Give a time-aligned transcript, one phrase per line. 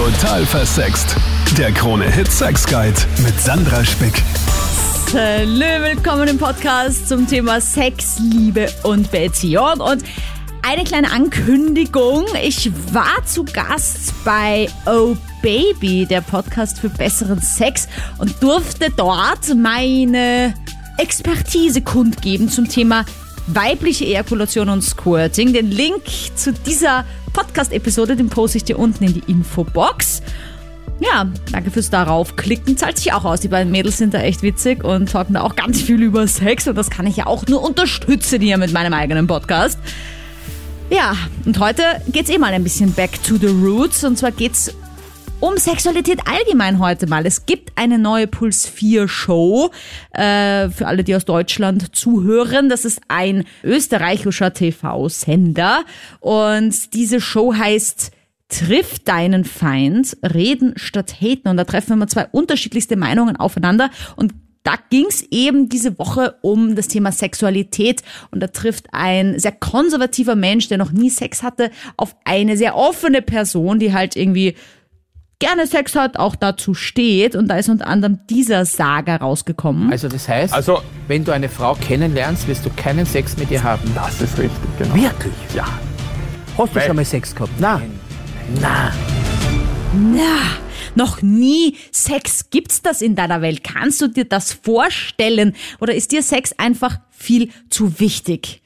[0.00, 1.14] Total versext.
[1.58, 4.22] Der Krone-Hit Sex Guide mit Sandra Spick.
[5.12, 9.78] Hallo, willkommen im Podcast zum Thema Sex, Liebe und Beziehung.
[9.80, 10.02] Und
[10.62, 12.24] eine kleine Ankündigung.
[12.42, 17.86] Ich war zu Gast bei Oh Baby, der Podcast für besseren Sex
[18.16, 20.54] und durfte dort meine
[20.96, 23.04] Expertise kundgeben zum Thema
[23.54, 25.52] weibliche Ejakulation und Squirting.
[25.52, 26.02] Den Link
[26.34, 30.22] zu dieser Podcast-Episode, den poste ich dir unten in die Infobox.
[31.00, 32.76] Ja, danke fürs darauf klicken.
[32.76, 33.40] Zahlt sich auch aus.
[33.40, 36.68] Die beiden Mädels sind da echt witzig und talken da auch ganz viel über Sex
[36.68, 39.78] und das kann ich ja auch nur unterstützen hier mit meinem eigenen Podcast.
[40.90, 41.14] Ja,
[41.46, 44.74] und heute geht's eh mal ein bisschen back to the roots und zwar geht's
[45.40, 47.24] um Sexualität allgemein heute mal.
[47.26, 49.70] Es gibt eine neue Puls 4 Show
[50.12, 52.68] äh, für alle, die aus Deutschland zuhören.
[52.68, 55.84] Das ist ein österreichischer TV-Sender
[56.20, 58.12] und diese Show heißt
[58.48, 61.48] Triff deinen Feind, reden statt haten.
[61.48, 66.76] Und da treffen immer zwei unterschiedlichste Meinungen aufeinander und da ging's eben diese Woche um
[66.76, 71.70] das Thema Sexualität und da trifft ein sehr konservativer Mensch, der noch nie Sex hatte,
[71.96, 74.54] auf eine sehr offene Person, die halt irgendwie
[75.40, 77.34] gerne Sex hat, auch dazu steht.
[77.34, 79.90] Und da ist unter anderem dieser Saga rausgekommen.
[79.90, 83.62] Also das heißt, Also- wenn du eine Frau kennenlernst, wirst du keinen Sex mit ihr
[83.64, 83.90] haben.
[83.96, 84.94] Das ist richtig, genau.
[84.94, 85.34] Wirklich?
[85.54, 85.66] Ja.
[86.56, 87.52] Hast du Weil- schon mal Sex gehabt?
[87.58, 87.82] Na,
[88.60, 88.92] na.
[89.92, 90.38] Na,
[90.94, 92.50] noch nie Sex.
[92.50, 93.64] Gibt's das in deiner Welt?
[93.64, 95.54] Kannst du dir das vorstellen?
[95.80, 98.62] Oder ist dir Sex einfach viel zu wichtig?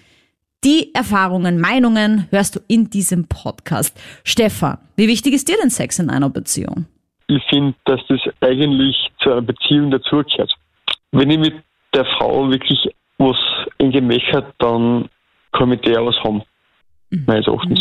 [0.65, 3.99] Die Erfahrungen, Meinungen hörst du in diesem Podcast.
[4.25, 6.87] Stefan, wie wichtig ist dir denn Sex in einer Beziehung?
[7.27, 10.53] ich finde, dass das eigentlich zu einer Beziehung dazugehört.
[11.13, 11.55] Wenn ich mit
[11.95, 12.79] der Frau wirklich
[13.19, 13.37] was
[13.79, 15.09] in Gemäch hat, dann
[15.53, 16.43] kann mit der was haben.
[17.27, 17.81] Meines Erachtens.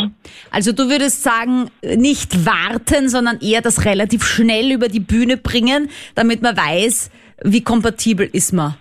[0.51, 5.89] Also du würdest sagen, nicht warten, sondern eher das relativ schnell über die Bühne bringen,
[6.13, 7.09] damit man weiß,
[7.43, 8.75] wie kompatibel ist man.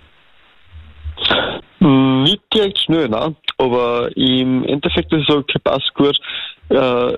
[1.83, 3.37] Mm, Nicht direkt schnell, nein.
[3.59, 6.19] Aber im Endeffekt ist es okay, passt gut.
[6.69, 7.15] Äh,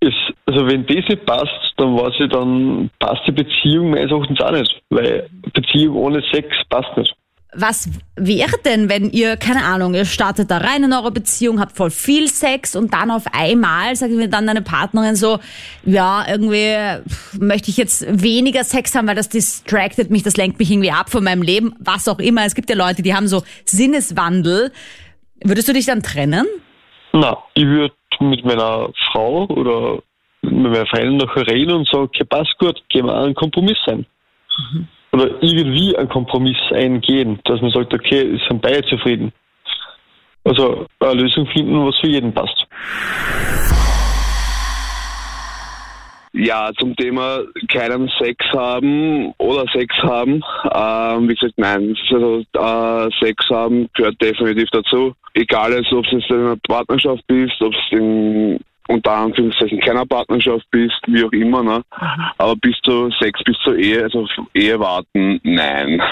[0.00, 4.40] ist, also wenn das nicht passt, dann weiß ich, dann passt die Beziehung meines Erachtens
[4.40, 4.82] auch nicht.
[4.90, 7.14] Weil Beziehung ohne Sex passt nicht.
[7.54, 11.76] Was wäre denn, wenn ihr, keine Ahnung, ihr startet da rein in eure Beziehung, habt
[11.76, 15.38] voll viel Sex und dann auf einmal, sagen wir dann deine Partnerin so,
[15.84, 16.74] ja, irgendwie
[17.38, 21.10] möchte ich jetzt weniger Sex haben, weil das distracted mich, das lenkt mich irgendwie ab
[21.10, 22.46] von meinem Leben, was auch immer.
[22.46, 24.72] Es gibt ja Leute, die haben so Sinneswandel.
[25.44, 26.46] Würdest du dich dann trennen?
[27.12, 30.02] Na, ich würde mit meiner Frau oder
[30.40, 34.06] mit meiner Freundin noch reden und sagen, okay, passt gut, gehen wir einen Kompromiss ein.
[35.12, 39.32] Oder irgendwie einen Kompromiss eingehen, dass man sagt, okay, es sind beide zufrieden.
[40.44, 42.66] Also eine Lösung finden, was für jeden passt.
[46.34, 50.42] Ja, zum Thema keinen Sex haben oder Sex haben.
[50.74, 55.14] Ähm, wie gesagt, nein, also, äh, Sex haben gehört definitiv dazu.
[55.34, 61.00] Egal, ob es in einer Partnerschaft bist, ob es in unter Anführungszeichen keiner Partnerschaft bist,
[61.06, 61.82] wie auch immer, ne?
[62.38, 66.02] Aber bis zu Sex, bis zur Ehe, also Ehe warten, nein.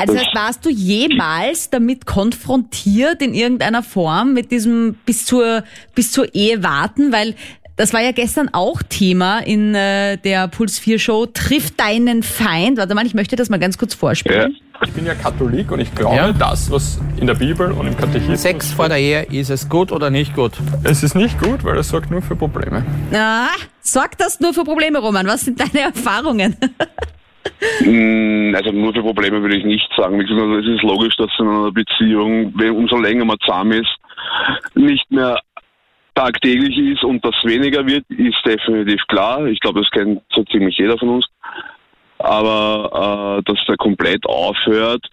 [0.00, 5.64] Also das heißt, warst du jemals damit konfrontiert in irgendeiner Form mit diesem bis zur
[5.96, 7.34] bis zur Ehe warten, weil
[7.78, 11.26] das war ja gestern auch Thema in äh, der Puls 4 Show.
[11.26, 12.76] Triff deinen Feind.
[12.76, 14.56] Warte mal, ich möchte das mal ganz kurz vorspielen.
[14.84, 16.32] Ich bin ja Katholik und ich glaube, Ja.
[16.32, 19.90] das, was in der Bibel und im Katechismus Sex vor der Ehe, ist es gut
[19.90, 20.52] oder nicht gut?
[20.84, 22.84] Es ist nicht gut, weil es sorgt nur für Probleme.
[23.12, 23.48] Ah,
[23.80, 25.26] sorgt das nur für Probleme, Roman?
[25.26, 26.56] Was sind deine Erfahrungen?
[27.84, 30.20] Mm, Also nur für Probleme würde ich nicht sagen.
[30.20, 30.30] Es
[30.66, 33.96] ist logisch, dass in einer Beziehung, wenn umso länger man zusammen ist,
[34.76, 35.40] nicht mehr
[36.14, 39.46] tagtäglich ist und das weniger wird, ist definitiv klar.
[39.46, 41.26] Ich glaube, das kennt so ziemlich jeder von uns.
[42.18, 45.06] Aber äh, dass der komplett aufhört,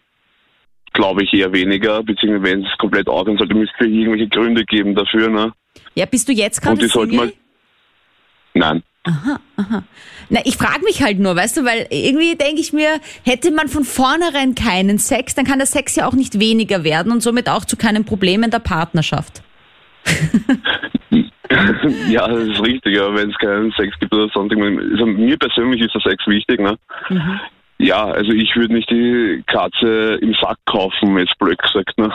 [0.94, 4.96] glaube ich eher weniger, beziehungsweise wenn es komplett aufhören sollte, müsste es irgendwelche Gründe geben
[4.96, 5.30] dafür.
[5.30, 5.54] Ne?
[5.94, 7.34] ja, bist du jetzt gerade Single?
[8.54, 8.84] Nein.
[10.29, 13.68] Na, ich frage mich halt nur, weißt du, weil irgendwie denke ich mir, hätte man
[13.68, 17.47] von vornherein keinen Sex, dann kann der Sex ja auch nicht weniger werden und somit
[17.47, 19.44] auch zu keinem Problem in der Partnerschaft.
[22.09, 24.91] ja, das ist richtig, aber wenn es keinen Sex gibt oder sonst irgendwas.
[24.91, 26.78] Also mir persönlich ist der Sex wichtig, ne?
[27.78, 32.11] Ja, also ich würde nicht die Katze im Sack kaufen, jetzt blöd gesagt, ne?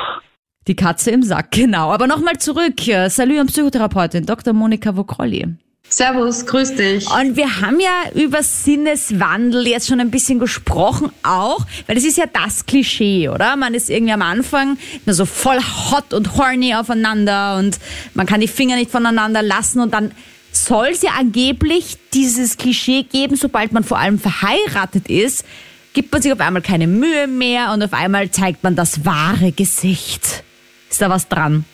[0.66, 1.90] Die Katze im Sack, genau.
[1.90, 2.81] Aber nochmal zurück.
[3.08, 4.52] Salut an Psychotherapeutin Dr.
[4.52, 5.56] Monika Vokrolli.
[5.92, 7.10] Servus, grüß dich.
[7.10, 12.16] Und wir haben ja über Sinneswandel jetzt schon ein bisschen gesprochen, auch, weil das ist
[12.16, 13.56] ja das Klischee, oder?
[13.56, 17.78] Man ist irgendwie am Anfang nur so voll hot und horny aufeinander und
[18.14, 20.12] man kann die Finger nicht voneinander lassen und dann
[20.52, 25.44] soll es ja angeblich dieses Klischee geben, sobald man vor allem verheiratet ist,
[25.92, 29.50] gibt man sich auf einmal keine Mühe mehr und auf einmal zeigt man das wahre
[29.50, 30.44] Gesicht.
[30.88, 31.64] Ist da was dran?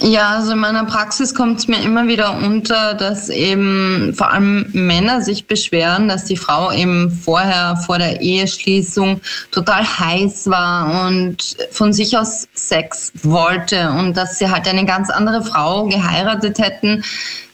[0.00, 4.66] Ja, also in meiner Praxis kommt es mir immer wieder unter, dass eben vor allem
[4.72, 11.56] Männer sich beschweren, dass die Frau eben vorher vor der Eheschließung total heiß war und
[11.72, 17.02] von sich aus Sex wollte und dass sie halt eine ganz andere Frau geheiratet hätten,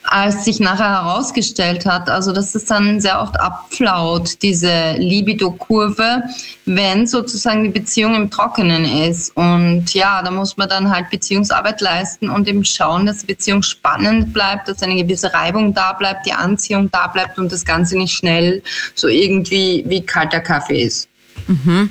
[0.05, 2.09] als sich nachher herausgestellt hat.
[2.09, 6.23] Also dass es dann sehr oft abflaut, diese Libido-Kurve,
[6.67, 9.37] wenn sozusagen die Beziehung im Trockenen ist.
[9.37, 13.63] Und ja, da muss man dann halt Beziehungsarbeit leisten und eben schauen, dass die Beziehung
[13.63, 17.97] spannend bleibt, dass eine gewisse Reibung da bleibt, die Anziehung da bleibt und das Ganze
[17.97, 18.63] nicht schnell
[18.95, 21.09] so irgendwie wie kalter Kaffee ist.
[21.47, 21.91] Mhm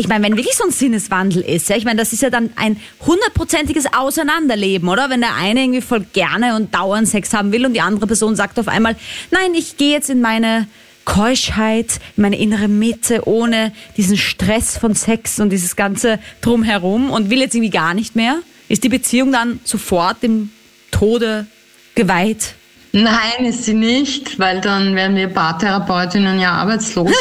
[0.00, 2.50] ich meine, wenn wirklich so ein Sinneswandel ist, ja, ich meine, das ist ja dann
[2.56, 5.10] ein hundertprozentiges Auseinanderleben, oder?
[5.10, 8.34] Wenn der eine irgendwie voll gerne und dauernd Sex haben will und die andere Person
[8.34, 8.96] sagt auf einmal,
[9.30, 10.66] nein, ich gehe jetzt in meine
[11.04, 17.28] Keuschheit, in meine innere Mitte, ohne diesen Stress von Sex und dieses ganze Drumherum und
[17.28, 18.38] will jetzt irgendwie gar nicht mehr.
[18.68, 20.50] Ist die Beziehung dann sofort dem
[20.92, 21.46] Tode
[21.94, 22.54] geweiht?
[22.92, 27.12] Nein, ist sie nicht, weil dann wären wir Paartherapeutinnen ja arbeitslos.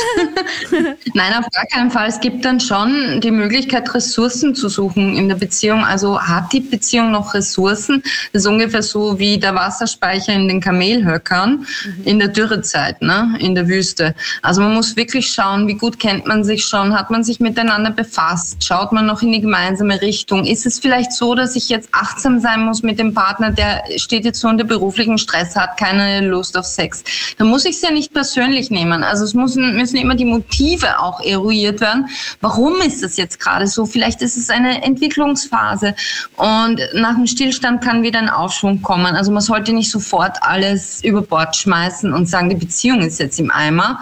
[1.14, 2.08] Nein, auf gar keinen Fall.
[2.08, 5.86] Es gibt dann schon die Möglichkeit, Ressourcen zu suchen in der Beziehung.
[5.86, 8.02] Also hat die Beziehung noch Ressourcen?
[8.34, 12.04] Das ist ungefähr so wie der Wasserspeicher in den Kamelhöckern mhm.
[12.04, 13.36] in der Dürrezeit, ne?
[13.40, 14.16] in der Wüste.
[14.42, 16.98] Also man muss wirklich schauen, wie gut kennt man sich schon?
[16.98, 18.64] Hat man sich miteinander befasst?
[18.64, 20.46] Schaut man noch in die gemeinsame Richtung?
[20.46, 24.26] Ist es vielleicht so, dass ich jetzt achtsam sein muss mit dem Partner, der steht
[24.26, 27.04] jetzt so unter beruflichen Stress hat keine Lust auf Sex.
[27.38, 29.04] Da muss ich es ja nicht persönlich nehmen.
[29.04, 32.10] Also es müssen, müssen immer die Motive auch eruiert werden.
[32.42, 33.86] Warum ist das jetzt gerade so?
[33.86, 35.96] Vielleicht ist es eine Entwicklungsphase
[36.38, 39.16] und nach dem Stillstand kann wieder ein Aufschwung kommen.
[39.16, 43.40] Also man sollte nicht sofort alles über Bord schmeißen und sagen, die Beziehung ist jetzt
[43.40, 44.00] im Eimer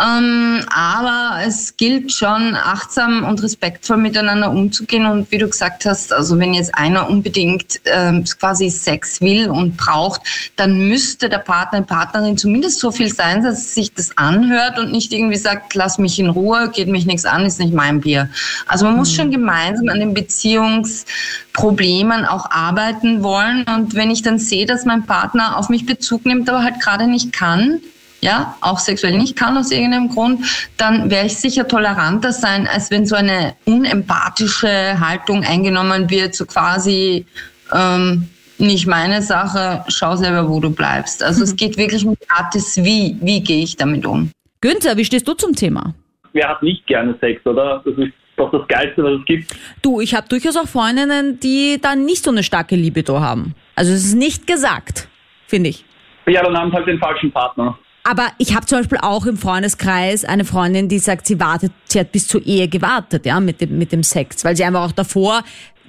[0.00, 5.06] ähm, aber es gilt schon, achtsam und respektvoll miteinander umzugehen.
[5.06, 9.76] Und wie du gesagt hast, also wenn jetzt einer unbedingt ähm, quasi Sex will und
[9.76, 10.20] braucht,
[10.54, 14.92] dann müsste der Partner, die Partnerin zumindest so viel sein, dass sich das anhört und
[14.92, 18.30] nicht irgendwie sagt, lass mich in Ruhe, geht mich nichts an, ist nicht mein Bier.
[18.68, 19.16] Also man muss mhm.
[19.16, 23.64] schon gemeinsam an den Beziehungsproblemen auch arbeiten wollen.
[23.64, 27.08] Und wenn ich dann sehe, dass mein Partner auf mich Bezug nimmt, aber halt gerade
[27.08, 27.80] nicht kann,
[28.20, 30.44] ja, auch sexuell nicht kann aus irgendeinem Grund,
[30.76, 36.44] dann werde ich sicher toleranter sein, als wenn so eine unempathische Haltung eingenommen wird, so
[36.46, 37.26] quasi
[37.72, 38.28] ähm,
[38.58, 41.22] nicht meine Sache, schau selber, wo du bleibst.
[41.22, 44.30] Also es geht wirklich um die Art des Wie, wie gehe ich damit um.
[44.60, 45.94] Günther, wie stehst du zum Thema?
[46.32, 47.82] Wer hat nicht gerne Sex, oder?
[47.84, 49.56] Das ist doch das Geilste, was es gibt.
[49.82, 53.54] Du, ich habe durchaus auch Freundinnen, die dann nicht so eine starke Libido haben.
[53.76, 55.08] Also es ist nicht gesagt,
[55.46, 55.84] finde ich.
[56.26, 57.78] Ja, dann haben sie halt den falschen Partner.
[58.08, 62.00] Aber ich habe zum Beispiel auch im Freundeskreis eine Freundin, die sagt, sie wartet, sie
[62.00, 64.92] hat bis zur Ehe gewartet, ja, mit dem, mit dem Sex, weil sie einfach auch
[64.92, 65.44] davor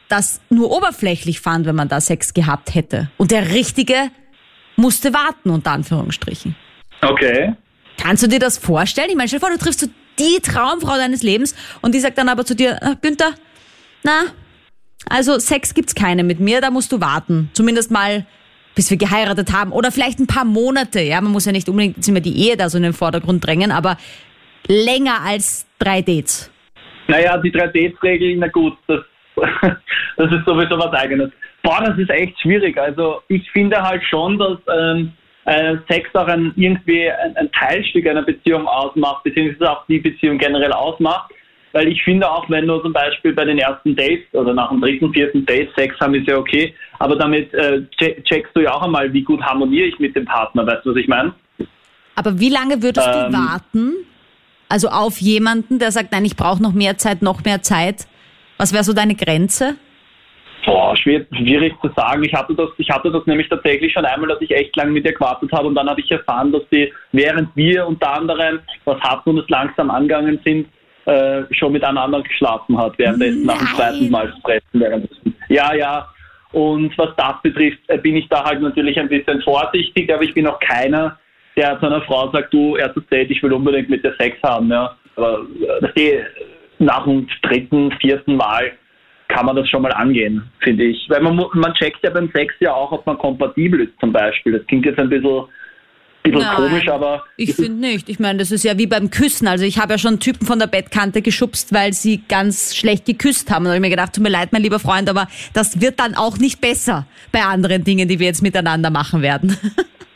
[0.10, 3.10] das nur oberflächlich fand, wenn man da Sex gehabt hätte.
[3.16, 4.12] Und der Richtige
[4.76, 6.58] musste warten, unter Anführungsstrichen.
[7.02, 7.56] Okay.
[7.98, 9.08] Kannst du dir das vorstellen?
[9.10, 9.88] Ich meine, stell dir vor, du triffst so
[10.20, 13.32] die Traumfrau deines Lebens und die sagt dann aber zu dir, ach, Günther,
[14.04, 14.24] na,
[15.08, 17.50] also Sex gibt's keine mit mir, da musst du warten.
[17.54, 18.26] Zumindest mal
[18.76, 21.02] bis wir geheiratet haben oder vielleicht ein paar Monate.
[21.02, 23.72] Ja, man muss ja nicht unbedingt immer die Ehe da so in den Vordergrund drängen,
[23.72, 23.98] aber
[24.68, 26.52] länger als drei Dates.
[27.08, 29.02] Naja, die drei Dates-Regel, na gut, das,
[30.18, 31.32] das ist sowieso was Eigenes.
[31.64, 32.78] Boah, das ist echt schwierig.
[32.78, 35.12] Also ich finde halt schon, dass ähm,
[35.46, 40.38] äh, Sex auch ein, irgendwie ein, ein Teilstück einer Beziehung ausmacht, beziehungsweise auch die Beziehung
[40.38, 41.32] generell ausmacht.
[41.72, 44.82] Weil ich finde auch, wenn du zum Beispiel bei den ersten Dates oder nach dem
[44.82, 46.74] dritten, vierten Date Sex haben, ist ja okay.
[46.98, 50.66] Aber damit äh, checkst du ja auch einmal, wie gut harmoniere ich mit dem Partner.
[50.66, 51.34] Weißt du, was ich meine?
[52.16, 53.94] Aber wie lange würdest ähm, du warten?
[54.68, 58.08] Also auf jemanden, der sagt, nein, ich brauche noch mehr Zeit, noch mehr Zeit.
[58.58, 59.76] Was wäre so deine Grenze?
[60.66, 62.24] Boah, schwierig, schwierig zu sagen.
[62.24, 65.06] Ich hatte, das, ich hatte das nämlich tatsächlich schon einmal, dass ich echt lange mit
[65.06, 69.00] ihr gewartet habe und dann habe ich erfahren, dass sie, während wir unter anderem was
[69.02, 70.68] hatten und es langsam angegangen sind,
[71.10, 74.68] äh, schon mit einer anderen geschlafen hat, währenddessen nach dem zweiten Mal sprechen.
[74.74, 75.36] Währenddessen.
[75.50, 76.08] Ja, ja.
[76.52, 80.34] Und was das betrifft, äh, bin ich da halt natürlich ein bisschen vorsichtig, aber ich
[80.34, 81.18] bin auch keiner,
[81.56, 84.70] der zu einer Frau sagt, du, erstes Date, ich will unbedingt mit dir Sex haben.
[84.70, 84.96] Ja.
[85.16, 85.46] Aber
[85.96, 86.22] äh,
[86.80, 88.72] nach dem dritten, vierten Mal
[89.28, 91.06] kann man das schon mal angehen, finde ich.
[91.10, 94.54] Weil man, man checkt ja beim Sex ja auch, ob man kompatibel ist zum Beispiel.
[94.54, 95.44] Das klingt jetzt ein bisschen
[96.24, 98.10] bisschen Nein, komisch, aber Ich finde nicht.
[98.10, 99.48] Ich meine, das ist ja wie beim Küssen.
[99.48, 103.52] Also ich habe ja schon Typen von der Bettkante geschubst, weil sie ganz schlecht geküsst
[103.52, 103.60] haben.
[103.60, 106.00] Und da habe ich mir gedacht, tut mir leid, mein lieber Freund, aber das wird
[106.00, 109.58] dann auch nicht besser bei anderen Dingen, die wir jetzt miteinander machen werden.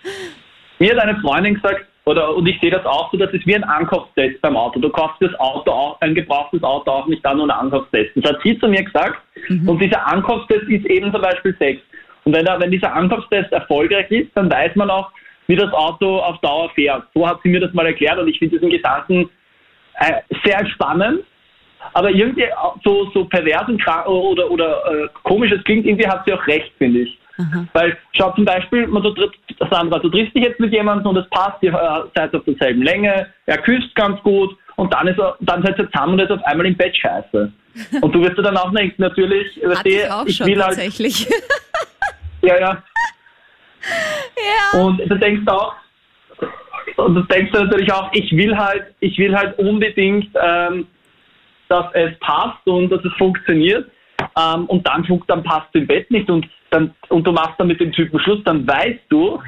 [0.80, 3.56] mir hat eine Freundin gesagt, oder und ich sehe das auch so, das ist wie
[3.56, 4.80] ein Ankaufstest beim Auto.
[4.80, 8.12] Du kaufst das Auto auch, ein gebrauchtes Auto auch nicht an ohne Ankaufstest.
[8.16, 9.22] Das hat sie zu mir gesagt.
[9.50, 11.82] Und dieser Ankaufstest ist eben zum Beispiel Sex.
[12.26, 15.12] Und wenn, da, wenn dieser Ankaufstest erfolgreich ist, dann weiß man auch,
[15.48, 17.04] wie das Auto auf Dauer fährt.
[17.14, 19.30] So hat sie mir das mal erklärt und ich finde diesen Gedanken
[20.00, 21.22] äh, sehr spannend.
[21.94, 22.46] Aber irgendwie
[22.84, 26.72] so, so pervers und oder, oder äh, komisch es klingt, irgendwie hat sie auch recht,
[26.78, 27.20] finde ich.
[27.74, 29.40] Weil, schau zum Beispiel, man, du, triffst,
[29.72, 32.84] Sandra, du triffst dich jetzt mit jemandem und es passt, ihr äh, seid auf derselben
[32.84, 36.32] Länge, er küsst ganz gut und dann ist er, dann seid ihr zusammen und ist
[36.32, 37.52] auf einmal im Bett scheiße.
[38.02, 40.76] Und du wirst dir dann auch denken, natürlich, Hatte ich auch ich schon will halt,
[40.76, 41.28] tatsächlich.
[42.44, 42.84] ja,
[44.38, 44.80] ja.
[44.80, 45.76] Und du denkst auch,
[46.98, 50.88] und du denkst natürlich auch, ich will halt, ich will halt unbedingt, ähm,
[51.70, 53.90] dass es passt und dass es funktioniert.
[54.38, 57.68] Ähm, und dann, dann passt es im Bett nicht und dann und du machst dann
[57.68, 59.40] mit dem Typen Schluss, dann weißt du,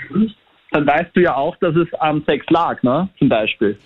[0.72, 3.10] dann weißt du ja auch, dass es am Sex lag, ne?
[3.18, 3.78] Zum Beispiel.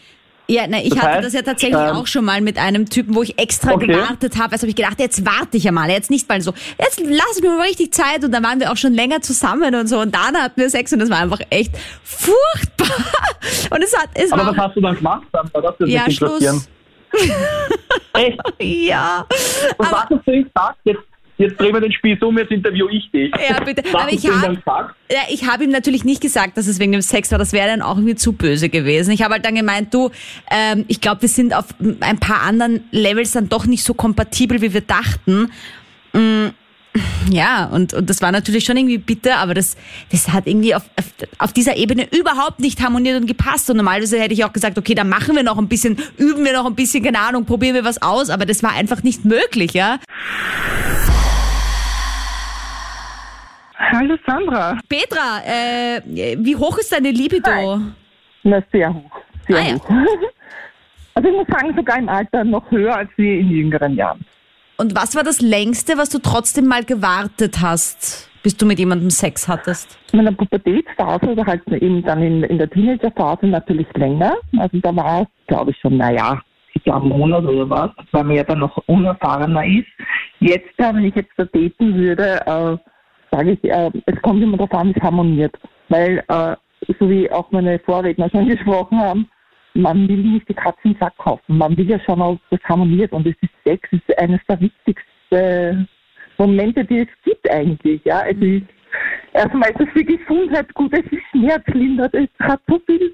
[0.50, 2.90] Ja, na, ich Das hatte heißt, das ja tatsächlich ähm, auch schon mal mit einem
[2.90, 3.86] Typen, wo ich extra Okay.
[3.86, 4.52] gewartet habe.
[4.54, 6.54] Also habe ich gedacht, jetzt warte ich ja mal, jetzt nicht mal so.
[6.80, 9.76] Jetzt lass ich mir mal richtig Zeit und dann waren wir auch schon länger zusammen
[9.76, 11.72] und so und dann hatten wir Sex und das war einfach echt
[12.04, 12.88] furchtbar.
[13.70, 15.24] Und es hat, es Aber war was hast du dann gemacht?
[15.32, 15.62] Sandra?
[15.62, 16.10] Das würde ja.
[16.10, 16.68] Schluss.
[18.14, 18.40] Echt?
[18.60, 19.26] Ja.
[19.78, 20.80] Und was hast du ihm gesagt?
[20.84, 21.00] Jetzt,
[21.40, 23.32] jetzt drehen wir den Spieß um, jetzt interview ich dich.
[23.50, 23.84] Ja, bitte.
[23.92, 24.96] Was Aber ich hab- gesagt?
[25.12, 27.40] Ja, ich habe ihm natürlich nicht gesagt, dass es wegen dem Sex war.
[27.40, 29.12] Das wäre dann auch irgendwie zu böse gewesen.
[29.12, 30.12] Ich habe halt dann gemeint, du,
[30.52, 31.66] ähm, ich glaube, wir sind auf
[32.02, 35.52] ein paar anderen Levels dann doch nicht so kompatibel, wie wir dachten.
[36.14, 36.48] Mm,
[37.32, 39.78] Ja, und, und das war natürlich schon irgendwie bitter, aber das,
[40.12, 41.06] das hat irgendwie auf, auf,
[41.38, 43.70] auf dieser Ebene überhaupt nicht harmoniert und gepasst.
[43.70, 46.54] Und normalerweise hätte ich auch gesagt, okay, dann machen wir noch ein bisschen, üben wir
[46.54, 49.74] noch ein bisschen, keine Ahnung, probieren wir was aus, aber das war einfach nicht möglich,
[49.74, 50.00] ja.
[53.92, 54.78] Hallo Sandra.
[54.88, 56.02] Petra, äh,
[56.38, 57.80] wie hoch ist deine Libido?
[58.44, 59.12] Na, sehr hoch.
[59.48, 59.76] Sehr Ah, ja.
[59.76, 59.90] hoch.
[61.16, 64.24] Also ich muss sagen, sogar im Alter noch höher als wie in jüngeren Jahren.
[64.78, 69.10] Und was war das längste, was du trotzdem mal gewartet hast, bis du mit jemandem
[69.10, 69.98] Sex hattest?
[70.14, 74.34] In meiner Pubertätsphase oder halt eben dann in, in der Teenagerphase natürlich länger.
[74.60, 76.40] Also da war es, glaube ich, schon, naja,
[76.74, 79.88] sicher ein Monat oder was, weil man ja dann noch unerfahrener ist.
[80.40, 82.78] Jetzt, äh, wenn ich jetzt da daten würde, äh,
[83.32, 85.56] sage ich, äh, es kommt immer darauf an, wie es harmoniert.
[85.90, 86.56] Weil, äh,
[87.00, 89.30] so wie auch meine Vorredner schon gesprochen haben,
[89.74, 91.58] man will nicht die Katze im Sack kaufen.
[91.58, 93.12] Man will ja schon, ob das harmoniert.
[93.12, 95.88] Und es ist Sex ist eines der wichtigsten
[96.38, 98.02] Momente, die es gibt eigentlich.
[98.06, 98.66] Ja, es ist
[99.34, 103.14] erstmal ist es für Gesundheit gut, es ist schmerzlindernd, es hat so viel.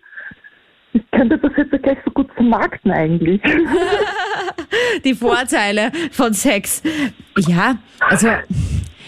[0.93, 3.41] Ich könnte das jetzt gleich so gut vermarkten eigentlich.
[5.03, 6.81] Die Vorteile von Sex.
[7.47, 8.29] Ja, also.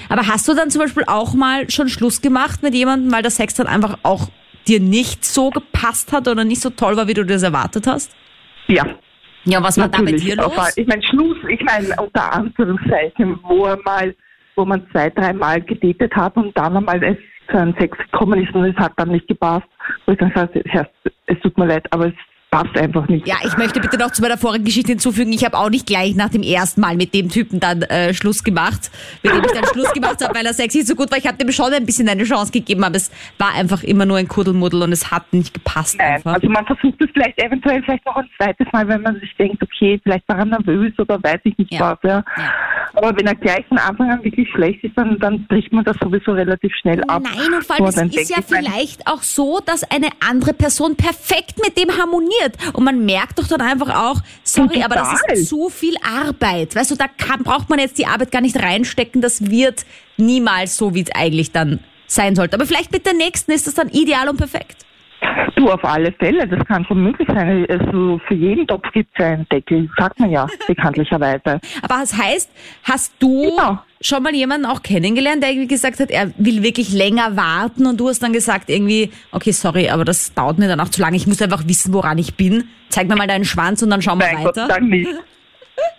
[0.09, 3.31] Aber hast du dann zum Beispiel auch mal schon Schluss gemacht mit jemandem, weil der
[3.31, 4.29] Sex dann einfach auch
[4.67, 8.15] dir nicht so gepasst hat oder nicht so toll war, wie du das erwartet hast?
[8.67, 8.85] Ja,
[9.45, 10.25] Ja, was war da bei natürlich.
[10.25, 10.73] dir Aber los?
[10.75, 14.13] Ich meine, Schluss, ich meine, unter Anführungszeichen, wo er mal,
[14.55, 17.17] wo man zwei, dreimal gedatet hat und dann einmal es
[17.49, 19.67] zu einem Sex gekommen ist und es hat dann nicht gepasst,
[20.05, 20.61] wo ich dann sage,
[21.27, 22.13] es tut mir leid, aber es
[22.49, 23.27] passt einfach nicht.
[23.27, 26.15] Ja, ich möchte bitte noch zu meiner vorigen Geschichte hinzufügen, ich habe auch nicht gleich
[26.15, 28.89] nach dem ersten Mal mit dem Typen dann äh, Schluss gemacht,
[29.23, 31.17] mit dem ich dann Schluss gemacht habe, weil er Sex nicht so gut war.
[31.17, 34.17] Ich habe dem schon ein bisschen eine Chance gegeben, aber es war einfach immer nur
[34.17, 36.33] ein Kuddelmuddel und es hat nicht gepasst Nein, einfach.
[36.35, 39.61] also man versucht es vielleicht eventuell vielleicht noch ein zweites Mal, wenn man sich denkt,
[39.61, 41.91] okay, vielleicht war er nervös oder weiß ich nicht Ja.
[41.91, 41.99] was.
[42.03, 42.23] Ja.
[42.37, 42.51] Ja.
[42.93, 45.97] Aber wenn er gleich von Anfang an wirklich schlecht ist, dann, dann bricht man das
[46.01, 47.23] sowieso relativ schnell ab.
[47.23, 51.55] Nein, und vor allem, es ist ja vielleicht auch so, dass eine andere Person perfekt
[51.63, 52.36] mit dem harmoniert.
[52.73, 56.75] Und man merkt doch dann einfach auch, sorry, aber das ist zu viel Arbeit.
[56.75, 59.21] Weißt du, da kann, braucht man jetzt die Arbeit gar nicht reinstecken.
[59.21, 59.85] Das wird
[60.17, 62.55] niemals so, wie es eigentlich dann sein sollte.
[62.55, 64.85] Aber vielleicht mit der nächsten ist das dann ideal und perfekt.
[65.55, 67.65] Du, auf alle Fälle, das kann schon möglich sein.
[67.67, 71.59] Also für jeden Topf gibt es einen Deckel, sagt man ja, bekanntlicherweise.
[71.81, 72.51] Aber das heißt,
[72.83, 73.83] hast du Ja.
[74.01, 77.99] Schon mal jemanden auch kennengelernt, der irgendwie gesagt hat, er will wirklich länger warten und
[77.99, 81.17] du hast dann gesagt irgendwie, okay, sorry, aber das dauert mir dann auch zu lange.
[81.17, 82.67] Ich muss einfach wissen, woran ich bin.
[82.89, 84.73] Zeig mir mal deinen Schwanz und dann schauen wir Nein, Gott sei weiter.
[84.75, 85.09] Dank nicht.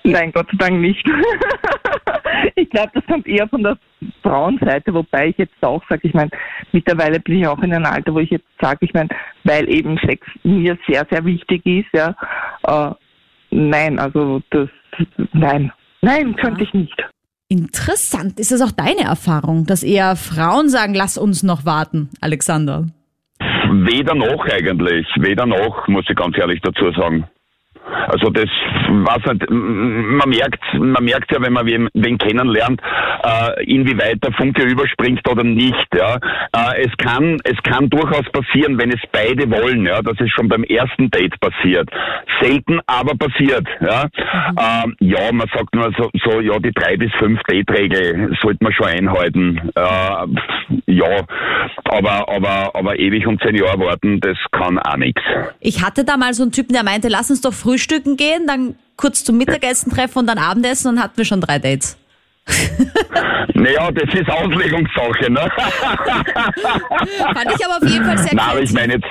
[0.05, 1.05] Nein, Gott sei Dank nicht.
[2.57, 3.78] ich glaube, das kommt eher von der
[4.23, 6.31] Frauenseite, wobei ich jetzt auch sage, ich meine,
[6.73, 9.09] mittlerweile bin ich auch in einem Alter, wo ich jetzt sage, ich meine,
[9.45, 12.14] weil eben Sex mir sehr, sehr wichtig ist, ja,
[12.67, 12.95] äh,
[13.50, 14.69] nein, also das,
[15.33, 17.05] nein, nein, könnte ich nicht.
[17.49, 18.38] Interessant.
[18.38, 22.87] Ist das auch deine Erfahrung, dass eher Frauen sagen, lass uns noch warten, Alexander?
[23.71, 25.07] weder noch eigentlich.
[25.17, 27.26] Weder noch, muss ich ganz ehrlich dazu sagen.
[28.09, 28.49] Also das
[28.88, 32.80] weiß nicht, man merkt, man merkt ja, wenn man wen, wen kennenlernt,
[33.23, 35.87] äh, inwieweit der Funke überspringt oder nicht.
[35.95, 36.16] Ja.
[36.52, 39.87] Äh, es kann, es kann durchaus passieren, wenn es beide wollen.
[39.87, 41.88] Ja, das ist schon beim ersten Date passiert.
[42.40, 43.66] Selten, aber passiert.
[43.80, 44.97] Ja, mhm.
[45.00, 48.73] äh, ja man sagt nur so, so, ja, die drei bis fünf Date-Regel sollte man
[48.73, 49.71] schon einhalten.
[49.75, 50.26] Äh,
[50.87, 51.25] ja,
[51.85, 55.23] aber, aber, aber ewig und zehn Jahre warten, das kann auch nichts.
[55.61, 58.75] Ich hatte da mal so einen Typen, der meinte, lass uns doch frühstücken gehen, dann
[58.97, 61.97] kurz zum Mittagessen treffen und dann Abendessen und hatten wir schon drei Dates.
[63.55, 65.40] naja, das ist Auslegungssache, ne?
[67.35, 69.07] Fand ich aber auf jeden Fall sehr Nein, aber ich meine jetzt,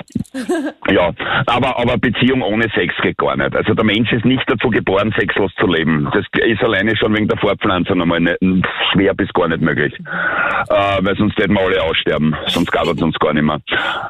[0.89, 1.11] ja,
[1.45, 3.55] aber, aber Beziehung ohne Sex geht gar nicht.
[3.55, 6.09] Also der Mensch ist nicht dazu geboren, sexlos zu leben.
[6.13, 8.37] Das ist alleine schon wegen der Fortpflanzung einmal nicht,
[8.91, 9.93] schwer bis gar nicht möglich.
[9.93, 13.59] Äh, weil sonst werden wir alle aussterben, sonst gab es uns gar nicht mehr.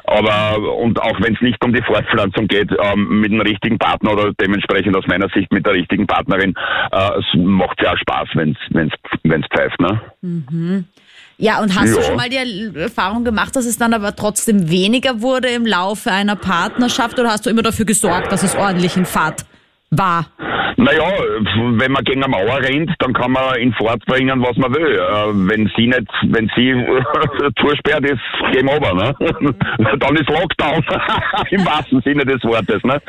[0.04, 4.12] Aber, und auch wenn es nicht um die Fortpflanzung geht, ähm, mit einem richtigen Partner
[4.12, 6.54] oder dementsprechend aus meiner Sicht mit der richtigen Partnerin,
[6.92, 8.92] äh, es macht ja auch Spaß, wenn es
[9.24, 10.00] wenn es pfeift, ne?
[10.22, 10.84] Mhm.
[11.36, 11.96] Ja, und hast ja.
[11.96, 16.10] du schon mal die Erfahrung gemacht, dass es dann aber trotzdem weniger wurde im Laufe
[16.10, 19.44] einer Partnerschaft oder hast du immer dafür gesorgt, dass es ordentlich in Fahrt
[19.90, 20.26] war?
[20.76, 21.10] Naja,
[21.76, 24.94] wenn man gegen eine Mauer rennt, dann kann man in Fahrt bringen, was man will.
[24.94, 26.72] Äh, wenn sie nicht, wenn sie
[27.60, 28.20] zusperrt ist,
[28.52, 29.12] Game over, ne?
[29.98, 30.84] dann ist Lockdown.
[31.50, 33.00] Im wahrsten Sinne des Wortes, ne?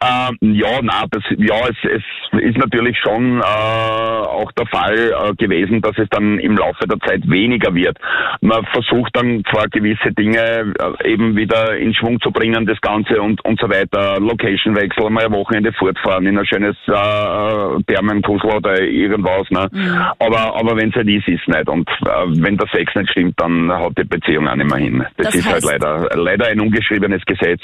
[0.00, 5.34] ähm, ja, na, das, ja, es, es ist natürlich schon äh, auch der Fall äh,
[5.36, 7.96] gewesen, dass es dann im Laufe der Zeit weniger wird.
[8.40, 13.22] Man versucht dann zwar gewisse Dinge äh, eben wieder in Schwung zu bringen, das Ganze
[13.22, 14.18] und, und so weiter.
[14.18, 19.50] Location-Wechsel, mal Wochenende fortfahren in ein schönes äh, Thermenpuzzle oder irgendwas.
[19.50, 19.68] Ne?
[19.70, 19.98] Mhm.
[20.18, 21.68] Aber, aber wenn es halt ist, ist es nicht.
[21.68, 25.04] Und äh, wenn der Sex nicht stimmt, dann hat die Beziehung auch nicht mehr hin.
[25.16, 27.60] Das, das ist halt leider, leider ein ungeschriebenes Gesetz.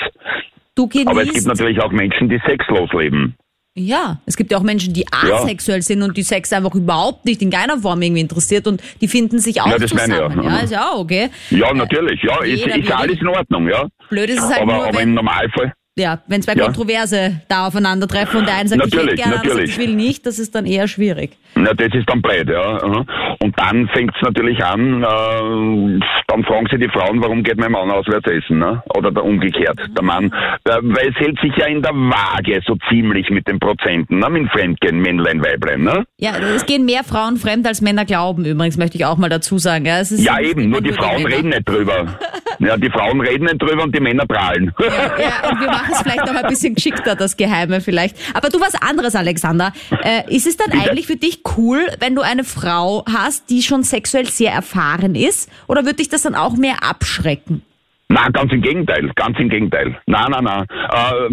[1.06, 3.34] Aber es gibt natürlich auch Menschen, die sexlos leben.
[3.74, 5.82] Ja, es gibt ja auch Menschen, die asexuell ja.
[5.82, 9.38] sind und die Sex einfach überhaupt nicht in keiner Form irgendwie interessiert und die finden
[9.38, 10.36] sich auch ja, das zusammen.
[10.36, 10.56] Meine, ja.
[10.56, 11.30] ja, ist ja auch okay.
[11.50, 12.20] Ja, natürlich.
[12.22, 13.86] Ja, ist, ist alles in Ordnung, ja.
[14.08, 16.64] Blöd ist es halt aber, nur, aber im Normalfall ja, wenn zwei ja.
[16.64, 20.38] Kontroverse da aufeinandertreffen und der eine sagt, natürlich, ich hätte gerne, ich will nicht, das
[20.38, 21.36] ist dann eher schwierig.
[21.54, 22.78] Na, das ist dann blöd, ja.
[23.40, 27.72] Und dann fängt es natürlich an, äh, dann fragen sie die Frauen, warum geht mein
[27.72, 28.82] Mann auswärts essen, ne?
[28.94, 29.78] Oder der umgekehrt.
[29.96, 30.32] Der Mann,
[30.66, 34.30] der, weil es hält sich ja in der Waage so ziemlich mit den Prozenten, ne?
[34.30, 36.04] Mit Fremdgehen, Männlein, Weiblein, ne?
[36.18, 39.58] Ja, es gehen mehr Frauen fremd, als Männer glauben, übrigens, möchte ich auch mal dazu
[39.58, 39.86] sagen.
[39.86, 42.06] Ja, ja eben, nur die Frauen reden nicht drüber.
[42.60, 44.72] ja, die Frauen reden nicht drüber und die Männer prahlen.
[44.78, 48.16] ja, ja, und wir machen es vielleicht noch ein bisschen geschickter, das Geheime vielleicht.
[48.34, 49.72] Aber du was anderes, Alexander.
[50.02, 53.82] Äh, ist es dann eigentlich für dich cool, wenn du eine Frau hast, die schon
[53.82, 55.50] sexuell sehr erfahren ist?
[55.68, 57.62] Oder würde dich das dann auch mehr abschrecken?
[58.08, 59.96] Na, ganz im Gegenteil, ganz im Gegenteil.
[60.06, 60.64] Na, na, na.
[60.64, 61.28] Äh,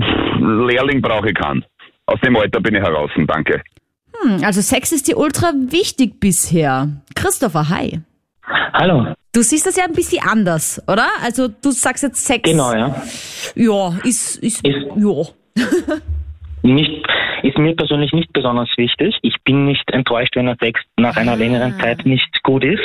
[0.68, 1.66] Lehrling brauche ich keinen.
[2.06, 3.62] Aus dem Alter bin ich heraus, danke.
[4.22, 6.90] Hm, also Sex ist dir ultra wichtig bisher.
[7.16, 8.00] Christopher, hi.
[8.74, 9.14] Hallo.
[9.34, 11.08] Du siehst das ja ein bisschen anders, oder?
[11.24, 12.50] Also du sagst jetzt Sex.
[12.50, 12.96] Genau, ja.
[13.56, 15.66] Ja, ist, ist, ist ja.
[16.64, 17.06] nicht,
[17.44, 19.18] ist mir persönlich nicht besonders wichtig.
[19.22, 21.36] Ich bin nicht enttäuscht, wenn der Sex nach einer ah.
[21.36, 22.82] längeren Zeit nicht gut ist,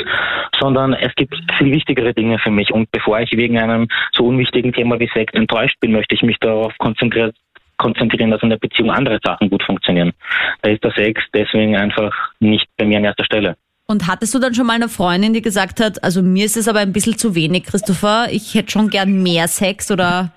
[0.59, 2.71] sondern es gibt viel wichtigere Dinge für mich.
[2.71, 6.37] Und bevor ich wegen einem so unwichtigen Thema wie Sex enttäuscht bin, möchte ich mich
[6.39, 7.31] darauf konzentrieren,
[7.77, 10.13] konzentrieren, dass in der Beziehung andere Sachen gut funktionieren.
[10.61, 13.55] Da ist der Sex deswegen einfach nicht bei mir an erster Stelle.
[13.85, 16.67] Und hattest du dann schon mal eine Freundin, die gesagt hat, also mir ist es
[16.67, 20.31] aber ein bisschen zu wenig, Christopher, ich hätte schon gern mehr Sex oder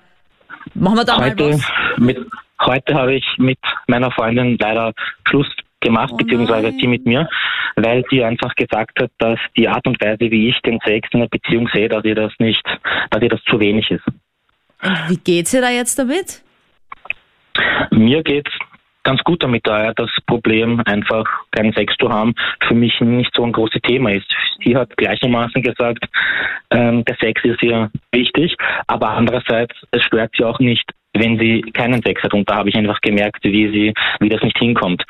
[0.73, 1.63] machen wir da heute, mal was?
[1.97, 2.17] Mit,
[2.61, 4.93] heute habe ich mit meiner Freundin leider
[5.27, 5.47] Schluss
[5.79, 7.29] gemacht, oh beziehungsweise sie mit mir,
[7.75, 11.19] weil sie einfach gesagt hat, dass die Art und Weise, wie ich den Sex in
[11.19, 12.63] der Beziehung sehe, dass ihr das nicht,
[13.11, 14.05] dass ihr das zu wenig ist.
[14.83, 16.43] Und wie geht's ihr da jetzt damit?
[17.91, 18.51] Mir geht's
[19.03, 22.35] ganz gut damit, da das Problem, einfach keinen Sex zu haben,
[22.67, 24.27] für mich nicht so ein großes Thema ist.
[24.63, 26.05] Sie hat gleichermaßen gesagt,
[26.71, 30.83] ähm, der Sex ist ihr wichtig, aber andererseits, es stört sie auch nicht,
[31.19, 32.33] wenn sie keinen Sex hat.
[32.33, 35.03] Und da habe ich einfach gemerkt, wie sie, wie das nicht hinkommt.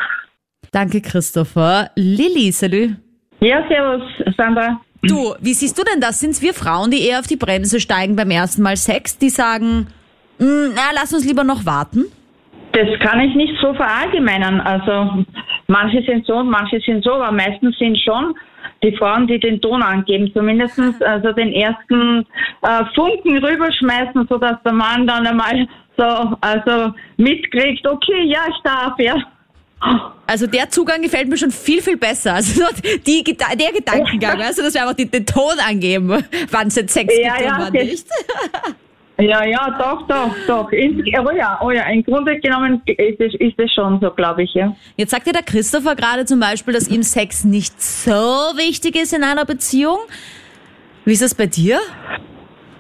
[0.71, 1.89] Danke, Christopher.
[1.95, 2.97] Lilly, salut.
[3.39, 4.03] Ja, servus,
[4.35, 4.81] Sandra.
[5.03, 6.19] Du, wie siehst du denn das?
[6.19, 9.29] Sind es wir Frauen, die eher auf die Bremse steigen beim ersten Mal Sex, die
[9.29, 9.87] sagen,
[10.39, 12.05] hm, na, lass uns lieber noch warten?
[12.71, 14.59] Das kann ich nicht so verallgemeinern.
[14.59, 15.23] Also
[15.67, 18.35] manche sind so und manche sind so, aber meistens sind schon
[18.83, 22.25] die Frauen, die den Ton angeben, zumindest also den ersten
[22.61, 25.67] äh, Funken rüberschmeißen, sodass der Mann dann einmal
[25.97, 29.15] so also mitkriegt, okay, ja, ich darf, ja.
[30.25, 32.33] Also der Zugang gefällt mir schon viel, viel besser.
[32.35, 32.63] Also
[33.07, 36.09] die, der Gedankengang, du, dass wir einfach den Ton angeben,
[36.51, 38.07] wann es jetzt Sex Ja, gibt ja, und wann nicht.
[39.19, 40.71] Ja, ja, doch, doch, doch.
[40.71, 44.43] In, oh ja, oh ja, im Grunde genommen ist es, ist es schon so, glaube
[44.43, 44.75] ich, ja.
[44.95, 49.13] Jetzt sagt ja der Christopher gerade zum Beispiel, dass ihm Sex nicht so wichtig ist
[49.13, 49.97] in einer Beziehung.
[51.03, 51.79] Wie ist das bei dir?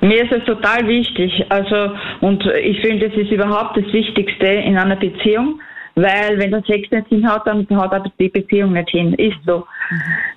[0.07, 1.45] Mir ist es total wichtig.
[1.49, 1.91] Also,
[2.21, 5.59] und ich finde, es ist überhaupt das Wichtigste in einer Beziehung,
[5.95, 9.13] weil wenn der Sex nicht hinhaut, dann haut auch die Beziehung nicht hin.
[9.15, 9.65] Ist so.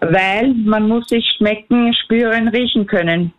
[0.01, 3.33] Weil man muss sich schmecken, spüren, riechen können.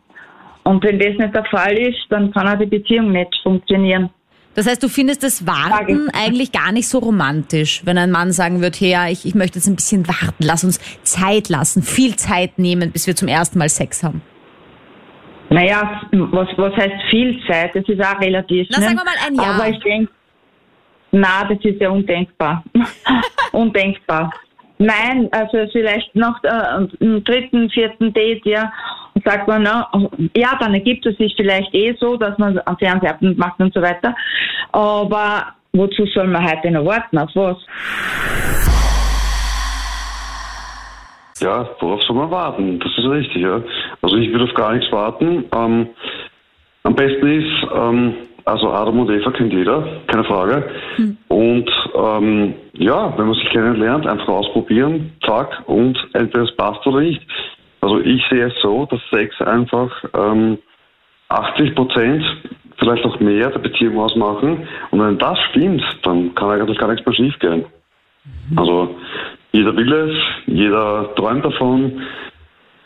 [0.64, 4.10] Und wenn das nicht der Fall ist, dann kann auch die Beziehung nicht funktionieren.
[4.54, 8.62] Das heißt, du findest das Warten eigentlich gar nicht so romantisch, wenn ein Mann sagen
[8.62, 12.16] wird, hey, ja, ich, ich möchte jetzt ein bisschen warten, lass uns Zeit lassen, viel
[12.18, 14.22] Zeit nehmen, bis wir zum ersten Mal Sex haben.
[15.52, 17.76] Naja, was, was heißt viel Zeit?
[17.76, 18.68] Das ist auch relativ.
[18.72, 18.86] Na, ne?
[18.86, 19.56] sagen wir mal ein Jahr.
[19.56, 20.12] Aber ich denke,
[21.12, 22.64] na, das ist ja undenkbar.
[23.52, 24.32] undenkbar.
[24.78, 28.72] Nein, also vielleicht nach äh, dem dritten, vierten Date, ja,
[29.26, 29.92] sagt man, na,
[30.36, 33.82] ja, dann ergibt es sich vielleicht eh so, dass man am Fernsehabend macht und so
[33.82, 34.16] weiter.
[34.72, 37.18] Aber wozu soll man heute noch warten?
[37.18, 37.58] Auf was?
[41.42, 42.80] Ja, worauf soll man warten?
[42.80, 43.62] Das ist richtig, ja.
[44.02, 45.46] Also ich würde auf gar nichts warten.
[45.56, 45.90] Ähm,
[46.84, 48.14] am besten ist, ähm,
[48.46, 50.70] also Adam und Eva kennt jeder, keine Frage.
[51.28, 57.02] Und ähm, ja, wenn man sich kennenlernt, einfach ausprobieren, zack, und entweder es passt oder
[57.02, 57.22] nicht.
[57.82, 60.58] Also ich sehe es so, dass Sex einfach ähm,
[61.30, 62.24] 80 Prozent,
[62.78, 64.68] vielleicht auch mehr der Beziehung ausmachen.
[64.90, 67.66] Und wenn das stimmt, dann kann eigentlich gar nichts mehr schief gehen.
[68.56, 68.96] Also
[69.52, 72.02] jeder will es, jeder träumt davon,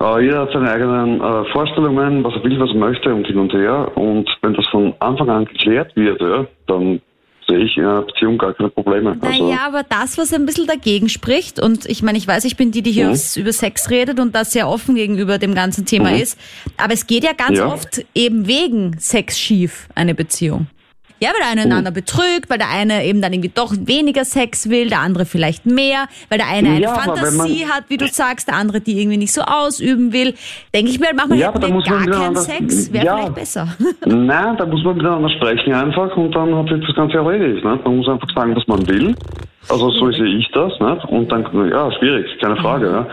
[0.06, 3.38] äh, jeder hat seine eigenen äh, Vorstellungen, was er will, was er möchte und hin
[3.38, 3.92] und her.
[3.98, 7.02] Und wenn das von Anfang an geklärt wird, ja, dann
[7.48, 9.16] sehe ich in einer Beziehung gar keine Probleme.
[9.22, 12.58] Also, Naja, aber das, was ein bisschen dagegen spricht, und ich meine, ich weiß, ich
[12.58, 13.18] bin die, die hier Mhm.
[13.36, 16.16] über Sex redet und das sehr offen gegenüber dem ganzen Thema Mhm.
[16.22, 16.40] ist,
[16.78, 17.68] aber es geht ja ganz Ja.
[17.68, 20.68] oft eben wegen Sex schief, eine Beziehung.
[21.22, 24.70] Ja, weil der eine einander betrügt, weil der eine eben dann irgendwie doch weniger Sex
[24.70, 28.50] will, der andere vielleicht mehr, weil der eine eine Ja, Fantasie hat, wie du sagst,
[28.50, 30.34] der andere die irgendwie nicht so ausüben will.
[30.74, 33.16] Denke ich mir halt manchmal, Ja, hätten wir gar keinen Sex, wäre Ja.
[33.18, 33.68] vielleicht besser.
[34.06, 37.64] Nein, da muss man miteinander sprechen einfach und dann hat sich das Ganze erledigt.
[37.64, 37.80] Ne?
[37.84, 39.16] Man muss einfach sagen, was man will.
[39.70, 40.78] Also so sehe ich das.
[40.80, 41.00] Ne?
[41.08, 42.88] Und dann, ja, schwierig, keine Frage.
[42.88, 43.08] Ja.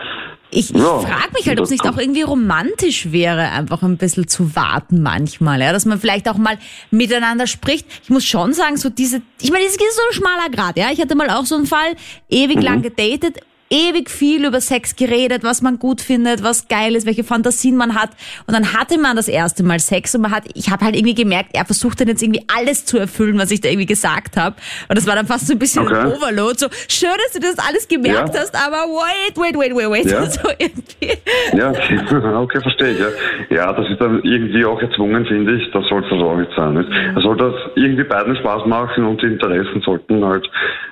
[0.53, 3.97] Ich, ich Ja, frage mich halt, ob es nicht auch irgendwie romantisch wäre, einfach ein
[3.97, 6.57] bisschen zu warten manchmal, ja, dass man vielleicht auch mal
[6.91, 7.87] miteinander spricht.
[8.03, 10.91] Ich muss schon sagen, so diese, ich meine, es ist so ein schmaler Grad, ja.
[10.91, 11.95] Ich hatte mal auch so einen Fall,
[12.29, 12.61] ewig Mhm.
[12.63, 13.37] lang gedatet,
[13.73, 17.95] ewig viel über Sex geredet, was man gut findet, was geil ist, welche Fantasien man
[17.95, 18.11] hat.
[18.45, 21.15] Und dann hatte man das erste Mal Sex und man hat, ich habe halt irgendwie
[21.15, 24.55] gemerkt, er versucht dann jetzt irgendwie alles zu erfüllen, was ich da irgendwie gesagt habe.
[24.89, 25.95] Und das war dann fast so ein bisschen Okay.
[25.95, 26.57] ein Overload.
[26.59, 28.41] So, schön, dass du das alles gemerkt Ja.
[28.41, 30.05] hast, aber wait, wait, wait, wait, wait.
[30.11, 30.23] Ja.
[30.33, 31.17] So irgendwie.
[31.57, 31.71] Ja,
[32.41, 32.99] okay, verstehe ich.
[32.99, 33.07] Ja.
[33.49, 35.71] ja, das ist dann irgendwie auch erzwungen, finde ich.
[35.71, 36.73] Das sollte das auch nicht sein.
[36.75, 36.89] Nicht?
[36.89, 37.17] Mhm.
[37.17, 40.45] Es soll das irgendwie beiden Spaß machen und die Interessen sollten halt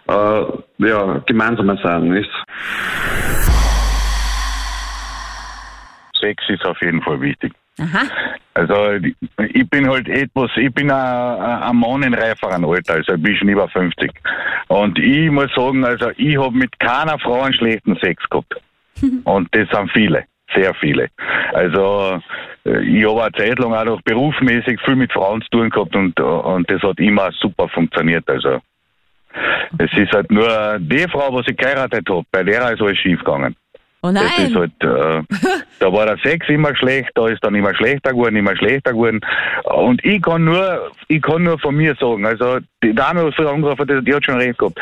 [0.07, 2.29] äh, ja, gemeinsame sein, nicht?
[6.19, 7.53] Sex ist auf jeden Fall wichtig.
[7.79, 8.03] Aha.
[8.53, 9.07] Also
[9.53, 13.49] ich bin halt etwas, ich bin ein, Mann in reiferem Alter, also ich bin schon
[13.49, 14.11] über 50.
[14.67, 18.53] Und ich muss sagen, also ich habe mit keiner Frau einen schlechten Sex gehabt.
[19.23, 21.07] Und das sind viele, sehr viele.
[21.53, 22.21] Also
[22.65, 25.95] äh, ich habe eine Zeit lang auch noch berufsmäßig viel mit Frauen zu tun gehabt
[25.95, 28.29] und, und das hat immer super funktioniert.
[28.29, 28.59] Also
[29.77, 33.19] es ist halt nur die Frau, was ich geheiratet habe, bei der ist alles schief
[33.19, 33.55] gegangen.
[34.03, 34.47] Oh Das nein.
[34.47, 35.21] ist halt, äh,
[35.79, 39.21] da war der Sex immer schlecht, da ist dann immer schlechter geworden, immer schlechter geworden.
[39.65, 43.53] Und ich kann nur, ich kann nur von mir sagen, also die Dame, was vorher
[43.53, 44.79] angerufen hat, die hat schon recht gehabt.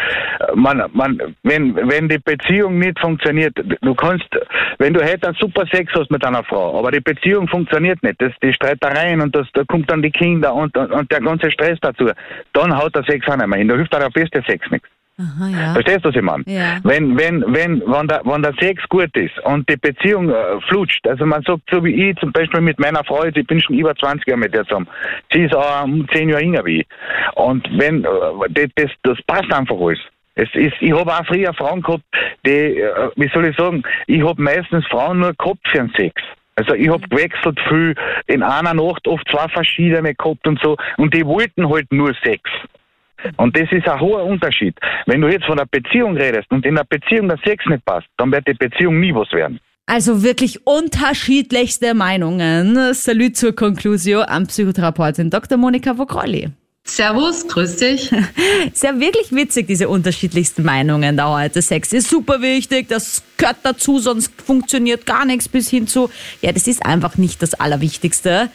[0.56, 4.30] Man, man, wenn, wenn die Beziehung nicht funktioniert, du kannst,
[4.78, 8.22] wenn du heute einen super Sex hast mit einer Frau, aber die Beziehung funktioniert nicht,
[8.22, 11.52] das, die Streitereien und das, da kommt dann die Kinder und, und, und der ganze
[11.52, 12.10] Stress dazu,
[12.54, 13.68] dann haut der Sex auch nicht mehr hin.
[13.68, 14.88] Da hilft auch der beste Sex nichts.
[15.20, 15.74] Aha, ja.
[15.74, 16.44] Verstehst du, was ich meine?
[16.48, 16.80] Ja.
[16.84, 21.06] Wenn, wenn, wenn, wenn der, wenn der Sex gut ist und die Beziehung äh, flutscht,
[21.06, 23.94] also man sagt, so wie ich zum Beispiel mit meiner Frau, ich bin schon über
[23.94, 24.88] 20 Jahre mit der zusammen,
[25.34, 26.88] sie ist auch um 10 Jahre jünger wie ich.
[27.36, 28.08] Und wenn, äh,
[28.50, 30.00] das, das, das passt einfach alles.
[30.36, 32.04] Es ist, ich habe auch früher Frauen gehabt,
[32.46, 36.22] die, äh, wie soll ich sagen, ich habe meistens Frauen nur gehabt für den Sex.
[36.56, 37.94] Also ich hab gewechselt viel,
[38.28, 42.42] in einer Nacht oft zwei verschiedene gehabt und so, und die wollten halt nur Sex.
[43.38, 44.76] Und das ist ein hoher Unterschied.
[45.06, 48.08] Wenn du jetzt von einer Beziehung redest und in der Beziehung der Sex nicht passt,
[48.18, 49.60] dann wird die Beziehung nie was werden.
[49.86, 52.94] Also wirklich unterschiedlichste Meinungen.
[52.94, 55.58] Salut zur Conclusio am Psychotherapeutin Dr.
[55.58, 56.50] Monika Vogrolli.
[56.84, 58.12] Servus, grüß dich.
[58.74, 61.62] Ist ja wirklich witzig, diese unterschiedlichsten Meinungen da heute.
[61.62, 66.10] Sex ist super wichtig, das gehört dazu, sonst funktioniert gar nichts bis hin zu,
[66.42, 68.50] ja, das ist einfach nicht das Allerwichtigste.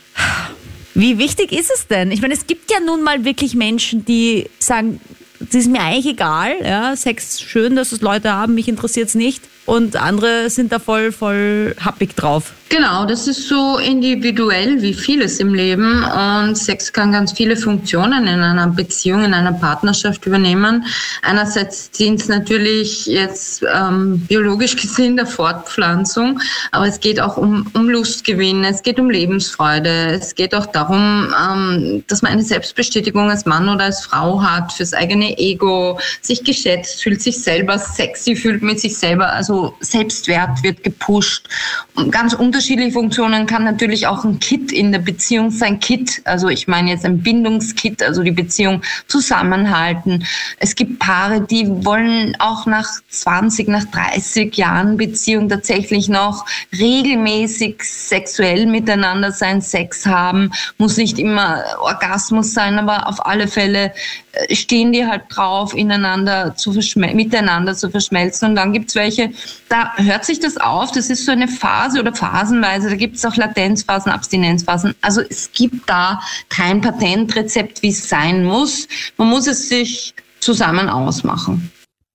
[0.94, 2.12] Wie wichtig ist es denn?
[2.12, 5.00] Ich meine, es gibt ja nun mal wirklich Menschen, die sagen,
[5.40, 9.14] das ist mir eigentlich egal, ja, Sex schön, dass es Leute haben, mich interessiert es
[9.14, 9.42] nicht.
[9.66, 12.52] Und andere sind da voll, voll happig drauf.
[12.68, 18.26] Genau, das ist so individuell wie vieles im Leben und Sex kann ganz viele Funktionen
[18.26, 20.84] in einer Beziehung, in einer Partnerschaft übernehmen.
[21.22, 26.40] Einerseits sind es natürlich jetzt ähm, biologisch gesehen der Fortpflanzung,
[26.72, 31.32] aber es geht auch um, um Lustgewinn, es geht um Lebensfreude, es geht auch darum,
[31.48, 36.42] ähm, dass man eine Selbstbestätigung als Mann oder als Frau hat, fürs eigene Ego, sich
[36.42, 41.48] geschätzt fühlt, sich selber sexy fühlt mit sich selber, also Selbstwert wird gepusht
[41.94, 45.80] und ganz unterschiedlich unterschiedliche Funktionen kann natürlich auch ein Kit in der Beziehung sein.
[45.80, 50.24] Kit, also ich meine jetzt ein Bindungskit, also die Beziehung zusammenhalten.
[50.58, 57.82] Es gibt Paare, die wollen auch nach 20, nach 30 Jahren Beziehung tatsächlich noch regelmäßig
[57.82, 60.50] sexuell miteinander sein, Sex haben.
[60.78, 63.92] Muss nicht immer Orgasmus sein, aber auf alle Fälle
[64.32, 68.50] äh, stehen die halt drauf, ineinander zu miteinander zu verschmelzen.
[68.50, 69.30] Und dann gibt's welche,
[69.68, 70.92] da hört sich das auf.
[70.92, 72.88] Das ist so eine Phase oder phasenweise.
[72.88, 74.94] Da gibt's auch Latenzphasen, Abstinenzphasen.
[75.00, 78.88] Also es gibt da kein Patentrezept, wie es sein muss.
[79.16, 81.70] Man muss es sich zusammen ausmachen.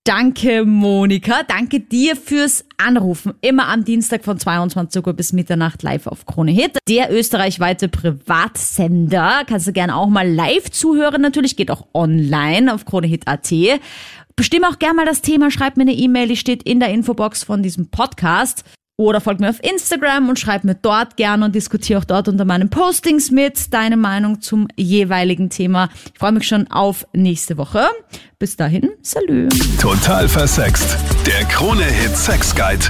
[0.09, 1.43] Danke, Monika.
[1.43, 3.33] Danke dir fürs Anrufen.
[3.41, 6.79] Immer am Dienstag von 22 Uhr bis Mitternacht live auf Krone Hit.
[6.87, 9.43] Der österreichweite Privatsender.
[9.45, 11.21] Kannst du gerne auch mal live zuhören.
[11.21, 13.53] Natürlich geht auch online auf KroneHit.at.
[14.39, 15.51] Bestimme auch gerne mal das Thema.
[15.51, 16.29] Schreib mir eine E-Mail.
[16.29, 18.63] Die steht in der Infobox von diesem Podcast.
[18.95, 22.45] Oder folg mir auf Instagram und schreib mir dort gerne und diskutiere auch dort unter
[22.45, 25.89] meinen Postings mit deine Meinung zum jeweiligen Thema.
[26.13, 27.85] Ich freue mich schon auf nächste Woche.
[28.39, 29.49] Bis dahin, salü.
[29.81, 30.95] Total versext.
[31.27, 32.85] Der Krone-Hit Sex Guide.